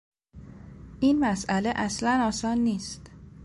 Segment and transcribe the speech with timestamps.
[0.99, 3.11] این مسئله اصلا آسان نیست.